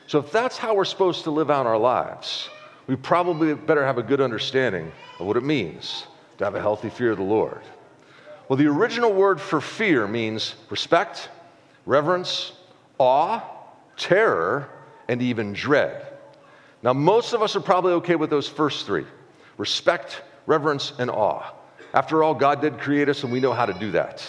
So 0.07 0.21
if 0.21 0.31
that's 0.31 0.57
how 0.57 0.77
we're 0.77 0.85
supposed 0.85 1.25
to 1.25 1.33
live 1.33 1.51
out 1.51 1.67
our 1.67 1.77
lives, 1.77 2.49
we 2.87 2.95
probably 2.95 3.53
better 3.53 3.85
have 3.85 3.99
a 3.99 4.03
good 4.05 4.21
understanding 4.21 4.93
of 5.19 5.27
what 5.27 5.37
it 5.37 5.43
means 5.43 6.07
to 6.39 6.45
have 6.45 6.55
a 6.55 6.61
healthy 6.61 6.89
fear 6.89 7.11
of 7.11 7.17
the 7.17 7.25
Lord. 7.25 7.63
Well, 8.51 8.57
the 8.57 8.67
original 8.67 9.13
word 9.13 9.41
for 9.41 9.61
fear 9.61 10.09
means 10.09 10.57
respect, 10.71 11.29
reverence, 11.87 12.51
awe, 12.99 13.45
terror, 13.97 14.69
and 15.07 15.23
even 15.23 15.53
dread. 15.53 16.05
Now, 16.83 16.93
most 16.93 17.33
of 17.33 17.43
us 17.43 17.55
are 17.55 17.61
probably 17.61 17.93
okay 17.93 18.17
with 18.17 18.29
those 18.29 18.49
first 18.49 18.87
three 18.87 19.07
respect, 19.57 20.23
reverence, 20.47 20.93
and 20.99 21.13
awe. 21.13 21.55
After 21.95 22.25
all, 22.25 22.35
God 22.35 22.61
did 22.61 22.81
create 22.81 23.09
us 23.09 23.23
and 23.23 23.33
we 23.33 23.39
know 23.39 23.53
how 23.53 23.67
to 23.67 23.73
do 23.73 23.93
that. 23.93 24.27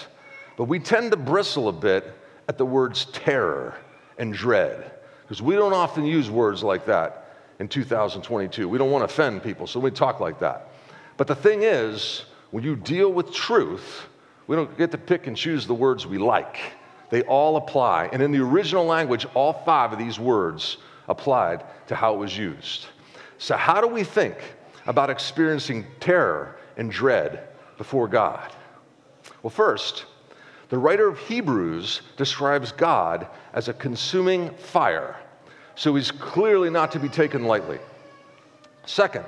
But 0.55 0.65
we 0.65 0.77
tend 0.77 1.09
to 1.09 1.17
bristle 1.17 1.67
a 1.67 1.73
bit 1.73 2.13
at 2.47 2.59
the 2.59 2.65
words 2.65 3.05
terror 3.05 3.75
and 4.19 4.31
dread 4.31 4.91
because 5.23 5.41
we 5.41 5.55
don't 5.55 5.73
often 5.73 6.05
use 6.05 6.29
words 6.29 6.61
like 6.61 6.85
that 6.85 7.37
in 7.57 7.67
2022. 7.67 8.69
We 8.69 8.77
don't 8.77 8.91
want 8.91 9.01
to 9.01 9.11
offend 9.11 9.41
people, 9.41 9.65
so 9.65 9.79
we 9.79 9.89
talk 9.89 10.19
like 10.19 10.37
that. 10.41 10.69
But 11.17 11.25
the 11.25 11.33
thing 11.33 11.63
is, 11.63 12.25
when 12.51 12.63
you 12.63 12.75
deal 12.75 13.11
with 13.11 13.33
truth, 13.33 14.09
we 14.51 14.57
don't 14.57 14.77
get 14.77 14.91
to 14.91 14.97
pick 14.97 15.27
and 15.27 15.37
choose 15.37 15.65
the 15.65 15.73
words 15.73 16.05
we 16.05 16.17
like. 16.17 16.57
They 17.09 17.21
all 17.21 17.55
apply. 17.55 18.09
And 18.11 18.21
in 18.21 18.33
the 18.33 18.39
original 18.39 18.83
language, 18.83 19.25
all 19.33 19.53
five 19.53 19.93
of 19.93 19.97
these 19.97 20.19
words 20.19 20.75
applied 21.07 21.63
to 21.87 21.95
how 21.95 22.15
it 22.15 22.17
was 22.17 22.37
used. 22.37 22.87
So, 23.37 23.55
how 23.55 23.79
do 23.79 23.87
we 23.87 24.03
think 24.03 24.35
about 24.87 25.09
experiencing 25.09 25.85
terror 26.01 26.57
and 26.75 26.91
dread 26.91 27.47
before 27.77 28.09
God? 28.09 28.53
Well, 29.41 29.51
first, 29.51 30.03
the 30.67 30.77
writer 30.77 31.07
of 31.07 31.17
Hebrews 31.17 32.01
describes 32.17 32.73
God 32.73 33.27
as 33.53 33.69
a 33.69 33.73
consuming 33.73 34.49
fire, 34.55 35.15
so 35.75 35.95
he's 35.95 36.11
clearly 36.11 36.69
not 36.69 36.91
to 36.91 36.99
be 36.99 37.07
taken 37.07 37.45
lightly. 37.45 37.79
Second, 38.85 39.23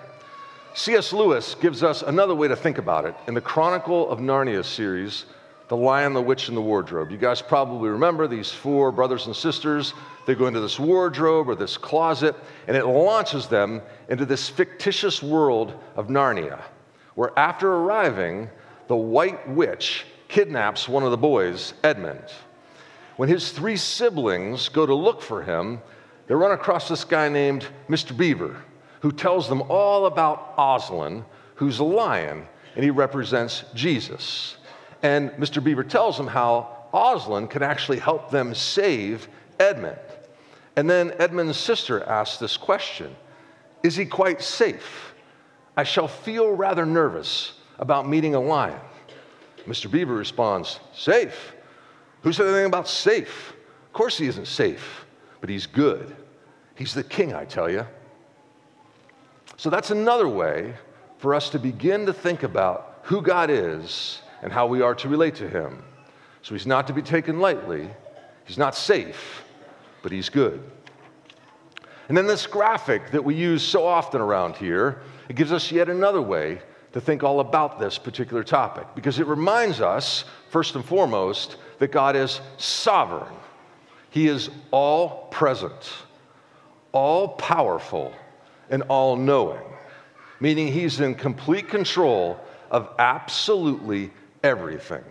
C.S. 0.75 1.13
Lewis 1.13 1.53
gives 1.53 1.83
us 1.83 2.01
another 2.01 2.33
way 2.33 2.47
to 2.47 2.55
think 2.55 2.79
about 2.79 3.05
it 3.05 3.13
in 3.27 3.35
the 3.35 3.41
Chronicle 3.41 4.09
of 4.09 4.17
Narnia 4.17 4.65
series, 4.65 5.25
The 5.67 5.77
Lion, 5.77 6.13
the 6.13 6.21
Witch, 6.21 6.47
and 6.47 6.57
the 6.57 6.61
Wardrobe. 6.61 7.11
You 7.11 7.17
guys 7.17 7.43
probably 7.43 7.91
remember 7.91 8.27
these 8.27 8.49
four 8.49 8.91
brothers 8.91 9.27
and 9.27 9.35
sisters. 9.35 9.93
They 10.25 10.33
go 10.33 10.47
into 10.47 10.61
this 10.61 10.79
wardrobe 10.79 11.47
or 11.47 11.53
this 11.53 11.77
closet, 11.77 12.35
and 12.67 12.75
it 12.75 12.87
launches 12.87 13.45
them 13.45 13.83
into 14.09 14.25
this 14.25 14.49
fictitious 14.49 15.21
world 15.21 15.79
of 15.95 16.07
Narnia, 16.07 16.59
where 17.13 17.37
after 17.37 17.71
arriving, 17.71 18.49
the 18.87 18.95
White 18.95 19.47
Witch 19.47 20.05
kidnaps 20.27 20.89
one 20.89 21.03
of 21.03 21.11
the 21.11 21.17
boys, 21.17 21.75
Edmund. 21.83 22.33
When 23.17 23.29
his 23.29 23.51
three 23.51 23.77
siblings 23.77 24.69
go 24.69 24.87
to 24.87 24.95
look 24.95 25.21
for 25.21 25.43
him, 25.43 25.83
they 26.25 26.33
run 26.33 26.51
across 26.51 26.89
this 26.89 27.03
guy 27.03 27.29
named 27.29 27.67
Mr. 27.87 28.17
Beaver 28.17 28.59
who 29.03 29.11
tells 29.11 29.49
them 29.49 29.61
all 29.63 30.05
about 30.05 30.53
Aslan, 30.57 31.25
who's 31.55 31.79
a 31.79 31.83
lion, 31.83 32.47
and 32.73 32.85
he 32.85 32.89
represents 32.89 33.65
Jesus. 33.75 34.55
And 35.03 35.29
Mr. 35.31 35.61
Beaver 35.61 35.83
tells 35.83 36.15
them 36.15 36.25
how 36.25 36.87
Aslan 36.93 37.49
can 37.49 37.63
actually 37.63 37.99
help 37.99 38.31
them 38.31 38.55
save 38.55 39.27
Edmund. 39.59 39.99
And 40.77 40.89
then 40.89 41.11
Edmund's 41.19 41.57
sister 41.57 42.01
asks 42.05 42.37
this 42.37 42.55
question 42.55 43.13
Is 43.83 43.97
he 43.97 44.05
quite 44.05 44.41
safe? 44.41 45.13
I 45.75 45.83
shall 45.83 46.07
feel 46.07 46.51
rather 46.51 46.85
nervous 46.85 47.59
about 47.79 48.07
meeting 48.07 48.35
a 48.35 48.39
lion. 48.39 48.79
Mr. 49.67 49.91
Beaver 49.91 50.15
responds, 50.15 50.79
Safe? 50.95 51.51
Who 52.21 52.31
said 52.31 52.45
anything 52.45 52.67
about 52.67 52.87
safe? 52.87 53.53
Of 53.85 53.91
course 53.91 54.17
he 54.17 54.27
isn't 54.27 54.47
safe, 54.47 55.05
but 55.41 55.49
he's 55.49 55.65
good. 55.65 56.15
He's 56.75 56.93
the 56.93 57.03
king, 57.03 57.33
I 57.33 57.43
tell 57.43 57.69
you. 57.69 57.85
So 59.57 59.69
that's 59.69 59.91
another 59.91 60.27
way 60.27 60.73
for 61.17 61.33
us 61.33 61.49
to 61.51 61.59
begin 61.59 62.05
to 62.05 62.13
think 62.13 62.43
about 62.43 62.99
who 63.03 63.21
God 63.21 63.49
is 63.49 64.21
and 64.41 64.51
how 64.51 64.67
we 64.67 64.81
are 64.81 64.95
to 64.95 65.09
relate 65.09 65.35
to 65.35 65.47
him. 65.47 65.83
So 66.41 66.53
he's 66.53 66.67
not 66.67 66.87
to 66.87 66.93
be 66.93 67.01
taken 67.01 67.39
lightly, 67.39 67.89
he's 68.45 68.57
not 68.57 68.75
safe, 68.75 69.43
but 70.01 70.11
he's 70.11 70.29
good. 70.29 70.61
And 72.09 72.17
then 72.17 72.27
this 72.27 72.45
graphic 72.45 73.11
that 73.11 73.23
we 73.23 73.35
use 73.35 73.63
so 73.63 73.85
often 73.85 74.19
around 74.19 74.57
here, 74.57 75.01
it 75.29 75.35
gives 75.35 75.53
us 75.53 75.71
yet 75.71 75.89
another 75.89 76.21
way 76.21 76.61
to 76.91 77.01
think 77.01 77.23
all 77.23 77.39
about 77.39 77.79
this 77.79 77.97
particular 77.97 78.43
topic 78.43 78.87
because 78.95 79.19
it 79.19 79.27
reminds 79.27 79.81
us, 79.81 80.25
first 80.49 80.75
and 80.75 80.83
foremost, 80.83 81.57
that 81.79 81.91
God 81.91 82.15
is 82.15 82.41
sovereign. 82.57 83.33
He 84.09 84.27
is 84.27 84.49
all 84.71 85.27
present, 85.31 85.93
all 86.91 87.29
powerful, 87.29 88.13
and 88.73 88.81
all 88.89 89.15
knowing, 89.15 89.61
meaning 90.39 90.67
he's 90.67 90.99
in 90.99 91.13
complete 91.13 91.69
control 91.69 92.39
of 92.71 92.89
absolutely 92.97 94.09
everything. 94.43 95.03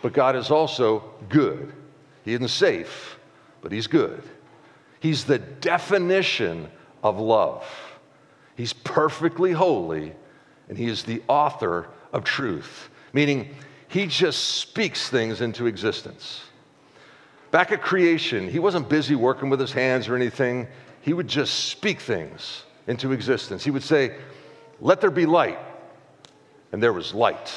But 0.00 0.14
God 0.14 0.34
is 0.34 0.50
also 0.50 1.04
good. 1.28 1.70
He 2.24 2.32
isn't 2.32 2.48
safe, 2.48 3.18
but 3.60 3.72
he's 3.72 3.86
good. 3.86 4.22
He's 5.00 5.24
the 5.24 5.38
definition 5.38 6.70
of 7.02 7.20
love. 7.20 7.62
He's 8.56 8.72
perfectly 8.72 9.52
holy, 9.52 10.14
and 10.70 10.78
he 10.78 10.86
is 10.86 11.02
the 11.02 11.22
author 11.28 11.88
of 12.10 12.24
truth, 12.24 12.88
meaning 13.12 13.54
he 13.88 14.06
just 14.06 14.42
speaks 14.60 15.10
things 15.10 15.42
into 15.42 15.66
existence. 15.66 16.42
Back 17.50 17.70
at 17.70 17.82
creation, 17.82 18.48
he 18.48 18.60
wasn't 18.60 18.88
busy 18.88 19.14
working 19.14 19.50
with 19.50 19.60
his 19.60 19.72
hands 19.72 20.08
or 20.08 20.16
anything 20.16 20.68
he 21.04 21.12
would 21.12 21.28
just 21.28 21.66
speak 21.66 22.00
things 22.00 22.64
into 22.86 23.12
existence. 23.12 23.62
He 23.62 23.70
would 23.70 23.82
say, 23.82 24.16
Let 24.80 25.02
there 25.02 25.10
be 25.10 25.26
light. 25.26 25.58
And 26.72 26.82
there 26.82 26.94
was 26.94 27.12
light. 27.12 27.52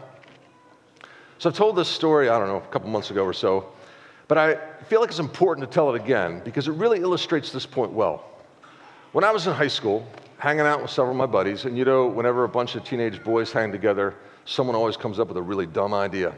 So 1.39 1.51
I've 1.51 1.57
told 1.57 1.77
this 1.77 1.89
story, 1.89 2.29
I 2.29 2.39
don't 2.39 2.49
know, 2.49 2.57
a 2.57 2.73
couple 2.73 2.89
months 2.89 3.11
ago 3.11 3.25
or 3.25 3.33
so, 3.33 3.73
but 4.29 4.39
I 4.39 4.55
feel 4.85 5.01
like 5.01 5.11
it's 5.11 5.19
important 5.19 5.69
to 5.69 5.73
tell 5.73 5.95
it 5.95 6.01
again 6.01 6.41
because 6.45 6.69
it 6.69 6.73
really 6.73 7.01
illustrates 7.01 7.51
this 7.51 7.67
point 7.67 7.93
well. 7.93 8.25
When 9.13 9.25
I 9.25 9.31
was 9.31 9.47
in 9.47 9.53
high 9.53 9.69
school, 9.69 10.07
hanging 10.39 10.63
out 10.63 10.81
with 10.81 10.91
several 10.91 11.11
of 11.11 11.19
my 11.19 11.27
buddies, 11.27 11.67
and 11.67 11.77
you 11.77 11.85
know, 11.85 12.07
whenever 12.07 12.45
a 12.45 12.49
bunch 12.49 12.77
of 12.77 12.85
teenage 12.85 13.23
boys 13.23 13.53
hang 13.53 13.71
together, 13.71 14.15
someone 14.47 14.75
always 14.75 14.97
comes 14.97 15.21
up 15.21 15.29
with 15.29 15.37
a 15.37 15.43
really 15.43 15.67
dumb 15.67 15.93
idea. 15.93 16.35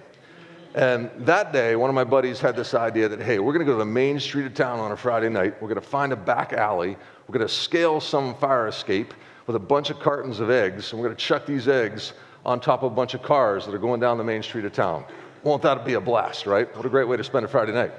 And 0.75 1.09
that 1.19 1.53
day, 1.53 1.77
one 1.77 1.89
of 1.89 1.95
my 1.95 2.03
buddies 2.03 2.41
had 2.41 2.57
this 2.57 2.75
idea 2.75 3.09
that, 3.09 3.23
hey, 3.23 3.39
we're 3.39 3.53
to 3.57 3.65
go 3.65 3.71
to 3.75 3.79
the 3.79 3.85
main 3.85 4.19
street 4.19 4.45
of 4.47 4.55
town 4.55 4.81
on 4.81 4.91
a 4.91 4.97
Friday 4.97 5.29
night. 5.29 5.63
We're 5.63 5.73
to 5.73 5.81
find 5.81 6.13
a 6.13 6.17
back 6.17 6.53
alley. 6.53 6.97
We're 7.29 7.39
to 7.39 7.49
scale 7.49 8.01
some 8.01 8.35
fire 8.35 8.67
escape 8.67 9.15
with 9.47 9.55
a 9.55 9.61
bunch 9.61 9.91
of 9.91 10.01
cartons 10.01 10.41
of 10.41 10.51
eggs. 10.51 10.91
And 10.91 11.01
we're 11.01 11.11
to 11.11 11.15
chuck 11.15 11.47
these 11.47 11.69
eggs 11.69 12.13
on 12.45 12.59
top 12.59 12.83
of 12.83 12.91
a 12.91 12.95
bunch 12.97 13.15
of 13.15 13.23
cars 13.23 13.67
that 13.67 13.75
are 13.77 13.79
going 13.79 14.01
down 14.01 14.19
the 14.19 14.25
main 14.25 14.43
street 14.43 14.65
of 14.65 14.73
town. 14.73 15.05
Won't 15.45 15.63
that 15.63 15.85
be 15.85 15.95
a 15.95 16.01
blast, 16.01 16.45
right? 16.45 16.77
What 16.77 16.85
a 16.85 16.89
great 16.89 17.07
way 17.07 17.17
to 17.19 17.23
spend 17.23 17.45
a 17.45 17.49
Friday 17.49 17.73
night. 17.73 17.93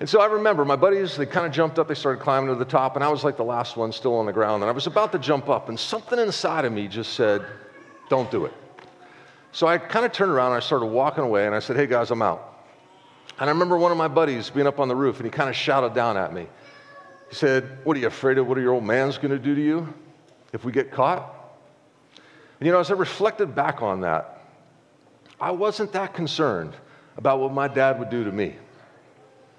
And 0.00 0.08
so 0.08 0.20
I 0.20 0.26
remember 0.26 0.64
my 0.64 0.76
buddies, 0.76 1.16
they 1.16 1.26
kind 1.26 1.44
of 1.46 1.52
jumped 1.52 1.78
up, 1.78 1.88
they 1.88 1.94
started 1.94 2.22
climbing 2.22 2.50
to 2.50 2.54
the 2.54 2.64
top, 2.64 2.94
and 2.94 3.04
I 3.04 3.08
was 3.08 3.24
like 3.24 3.36
the 3.36 3.44
last 3.44 3.76
one 3.76 3.90
still 3.90 4.14
on 4.14 4.26
the 4.26 4.32
ground. 4.32 4.62
And 4.62 4.70
I 4.70 4.72
was 4.72 4.86
about 4.86 5.10
to 5.12 5.18
jump 5.18 5.48
up, 5.48 5.68
and 5.68 5.78
something 5.78 6.18
inside 6.18 6.64
of 6.64 6.72
me 6.72 6.86
just 6.86 7.14
said, 7.14 7.44
Don't 8.08 8.30
do 8.30 8.44
it. 8.44 8.52
So 9.52 9.66
I 9.66 9.78
kind 9.78 10.04
of 10.04 10.12
turned 10.12 10.30
around 10.30 10.52
and 10.52 10.56
I 10.56 10.60
started 10.60 10.86
walking 10.86 11.24
away 11.24 11.46
and 11.46 11.54
I 11.54 11.58
said, 11.58 11.76
Hey 11.76 11.86
guys, 11.86 12.10
I'm 12.10 12.22
out. 12.22 12.64
And 13.40 13.48
I 13.48 13.52
remember 13.52 13.76
one 13.76 13.90
of 13.90 13.98
my 13.98 14.08
buddies 14.08 14.50
being 14.50 14.66
up 14.66 14.78
on 14.78 14.88
the 14.88 14.96
roof 14.96 15.16
and 15.16 15.24
he 15.24 15.30
kind 15.30 15.48
of 15.48 15.56
shouted 15.56 15.94
down 15.94 16.16
at 16.16 16.32
me. 16.32 16.46
He 17.28 17.34
said, 17.34 17.78
What 17.84 17.96
are 17.96 18.00
you 18.00 18.06
afraid 18.06 18.38
of 18.38 18.46
what 18.46 18.58
are 18.58 18.60
your 18.60 18.74
old 18.74 18.84
man's 18.84 19.16
going 19.18 19.30
to 19.30 19.38
do 19.38 19.54
to 19.54 19.60
you 19.60 19.92
if 20.52 20.64
we 20.64 20.70
get 20.70 20.92
caught? 20.92 21.34
And 22.60 22.66
you 22.66 22.72
know, 22.72 22.80
as 22.80 22.90
I 22.90 22.94
reflected 22.94 23.54
back 23.54 23.82
on 23.82 24.02
that, 24.02 24.44
I 25.40 25.52
wasn't 25.52 25.92
that 25.92 26.14
concerned 26.14 26.74
about 27.16 27.40
what 27.40 27.52
my 27.52 27.68
dad 27.68 27.98
would 27.98 28.10
do 28.10 28.24
to 28.24 28.32
me. 28.32 28.56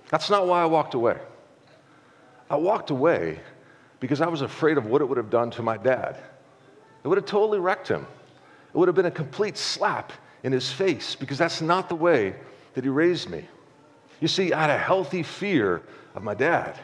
That's 0.10 0.30
not 0.30 0.48
why 0.48 0.62
I 0.62 0.65
walked 0.65 0.93
away. 0.93 1.17
I 2.50 2.58
walked 2.58 2.89
away 2.89 3.39
because 4.00 4.22
I 4.22 4.28
was 4.28 4.41
afraid 4.41 4.78
of 4.78 4.88
what 4.88 5.02
it 5.02 5.06
would 5.06 5.17
have 5.17 5.30
done 5.30 5.52
to 5.52 5.62
my 5.62 5.78
dad. 5.78 6.17
It 7.04 7.08
would 7.08 7.17
have 7.17 7.26
totally 7.26 7.60
wrecked 7.60 7.88
him. 7.88 8.06
It 8.74 8.78
would 8.78 8.88
have 8.88 8.95
been 8.95 9.06
a 9.06 9.12
complete 9.12 9.58
slap 9.58 10.12
in 10.43 10.52
his 10.52 10.72
face 10.72 11.15
because 11.15 11.38
that's 11.38 11.62
not 11.62 11.89
the 11.89 11.95
way 11.95 12.36
that 12.74 12.84
he 12.84 12.89
raised 12.89 13.30
me. 13.30 13.45
You 14.19 14.28
see, 14.28 14.52
I 14.52 14.62
had 14.62 14.69
a 14.69 14.78
healthy 14.78 15.24
fear 15.24 15.82
of 16.15 16.24
my 16.24 16.34
dad. 16.34 16.78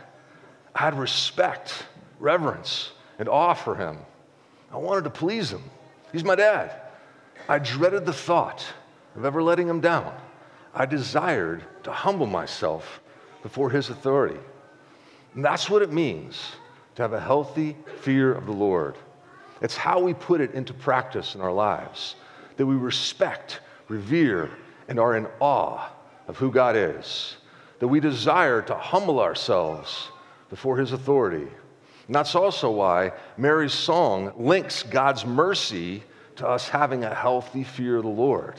I 0.74 0.80
had 0.80 0.98
respect, 0.98 1.86
reverence, 2.20 2.92
and 3.18 3.28
awe 3.28 3.54
for 3.54 3.76
him. 3.76 3.98
I 4.72 4.78
wanted 4.78 5.04
to 5.06 5.10
please 5.10 5.52
him. 5.52 5.64
He's 6.12 6.24
my 6.24 6.36
dad. 6.36 6.82
I 7.48 7.60
dreaded 7.60 8.06
the 8.06 8.14
thought 8.14 8.66
of 9.16 9.26
ever 9.26 9.42
letting 9.42 9.68
him 9.68 9.80
down. 9.80 10.14
I 10.74 10.86
desired 10.86 11.64
to 11.84 11.92
humble 11.92 12.26
myself 12.26 13.02
before 13.46 13.70
his 13.70 13.92
authority. 13.92 14.40
And 15.36 15.46
that's 15.46 15.70
what 15.70 15.84
it 15.84 15.94
means 15.94 16.54
to 16.96 17.04
have 17.04 17.14
a 17.14 17.20
healthy 17.20 17.78
fear 18.02 18.34
of 18.34 18.48
the 18.48 18.52
Lord. 18.52 18.96
It's 19.62 19.78
how 19.78 20.00
we 20.00 20.16
put 20.16 20.42
it 20.42 20.56
into 20.56 20.74
practice 20.74 21.36
in 21.36 21.42
our 21.42 21.52
lives 21.52 22.16
that 22.58 22.66
we 22.66 22.74
respect, 22.74 23.60
revere, 23.88 24.50
and 24.88 25.00
are 25.00 25.16
in 25.16 25.28
awe 25.40 25.88
of 26.28 26.38
who 26.38 26.52
God 26.52 26.76
is, 26.76 27.38
that 27.78 27.88
we 27.88 28.00
desire 28.00 28.64
to 28.64 28.74
humble 28.74 29.20
ourselves 29.20 30.08
before 30.50 30.78
His 30.78 30.92
authority. 30.92 31.48
And 32.08 32.16
that's 32.16 32.34
also 32.34 32.72
why 32.72 33.12
Mary's 33.38 33.74
song 33.74 34.34
links 34.38 34.82
God's 34.82 35.24
mercy 35.24 36.02
to 36.38 36.48
us 36.48 36.68
having 36.68 37.04
a 37.04 37.14
healthy 37.14 37.64
fear 37.64 37.98
of 37.98 38.04
the 38.06 38.10
Lord. 38.10 38.56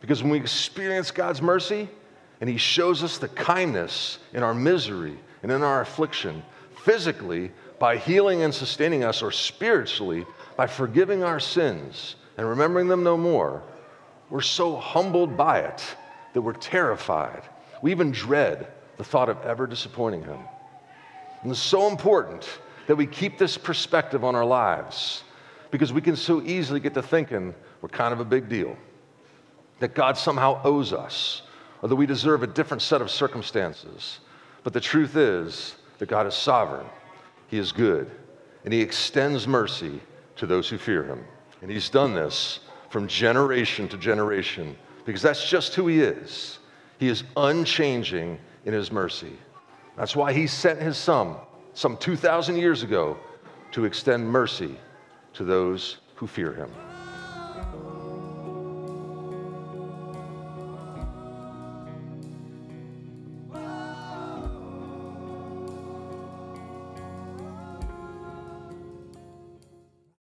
Because 0.00 0.22
when 0.22 0.30
we 0.30 0.38
experience 0.38 1.10
God's 1.10 1.42
mercy 1.42 1.88
and 2.42 2.50
He 2.50 2.56
shows 2.56 3.04
us 3.04 3.18
the 3.18 3.28
kindness 3.28 4.18
in 4.34 4.42
our 4.42 4.52
misery 4.52 5.16
and 5.44 5.52
in 5.52 5.62
our 5.62 5.80
affliction, 5.80 6.42
physically, 6.84 7.52
by 7.78 7.96
healing 7.96 8.42
and 8.42 8.52
sustaining 8.52 9.04
us, 9.04 9.22
or 9.22 9.30
spiritually, 9.30 10.26
by 10.56 10.66
forgiving 10.66 11.22
our 11.22 11.38
sins 11.38 12.16
and 12.36 12.48
remembering 12.48 12.88
them 12.88 13.04
no 13.04 13.16
more, 13.16 13.62
we're 14.28 14.40
so 14.40 14.76
humbled 14.76 15.36
by 15.36 15.60
it 15.60 15.84
that 16.32 16.42
we're 16.42 16.52
terrified. 16.54 17.44
We 17.80 17.92
even 17.92 18.10
dread 18.10 18.66
the 18.96 19.04
thought 19.04 19.28
of 19.28 19.40
ever 19.42 19.68
disappointing 19.68 20.24
Him. 20.24 20.40
And 21.42 21.52
it's 21.52 21.60
so 21.60 21.88
important 21.88 22.44
that 22.88 22.96
we 22.96 23.06
keep 23.06 23.38
this 23.38 23.56
perspective 23.56 24.24
on 24.24 24.34
our 24.34 24.44
lives 24.44 25.22
because 25.70 25.92
we 25.92 26.00
can 26.00 26.16
so 26.16 26.42
easily 26.42 26.80
get 26.80 26.94
to 26.94 27.02
thinking 27.02 27.54
we're 27.80 27.88
kind 27.88 28.12
of 28.12 28.18
a 28.18 28.24
big 28.24 28.48
deal, 28.48 28.76
that 29.78 29.94
God 29.94 30.18
somehow 30.18 30.60
owes 30.64 30.92
us, 30.92 31.42
or 31.82 31.88
that 31.88 31.96
we 31.96 32.06
deserve 32.06 32.42
a 32.42 32.46
different 32.46 32.82
set 32.82 33.02
of 33.02 33.10
circumstances. 33.10 34.20
But 34.64 34.72
the 34.72 34.80
truth 34.80 35.16
is 35.16 35.74
that 35.98 36.08
God 36.08 36.26
is 36.26 36.34
sovereign 36.34 36.86
he 37.52 37.58
is 37.58 37.70
good, 37.70 38.10
and 38.64 38.72
He 38.72 38.80
extends 38.80 39.46
mercy 39.46 40.00
to 40.36 40.46
those 40.46 40.70
who 40.70 40.78
fear 40.78 41.04
Him. 41.04 41.22
And 41.60 41.70
He's 41.70 41.90
done 41.90 42.14
this 42.14 42.60
from 42.88 43.06
generation 43.06 43.88
to 43.88 43.98
generation 43.98 44.74
because 45.04 45.20
that's 45.20 45.46
just 45.46 45.74
who 45.74 45.86
He 45.86 46.00
is. 46.00 46.60
He 46.98 47.08
is 47.08 47.24
unchanging 47.36 48.38
in 48.64 48.72
His 48.72 48.90
mercy. 48.90 49.36
That's 49.98 50.16
why 50.16 50.32
He 50.32 50.46
sent 50.46 50.80
His 50.80 50.96
Son 50.96 51.36
some 51.74 51.98
2,000 51.98 52.56
years 52.56 52.82
ago 52.82 53.18
to 53.72 53.84
extend 53.84 54.26
mercy 54.26 54.74
to 55.34 55.44
those 55.44 55.98
who 56.14 56.26
fear 56.26 56.54
Him. 56.54 56.70